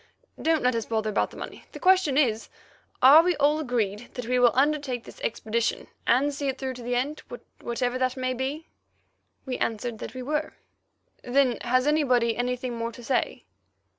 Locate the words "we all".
3.21-3.59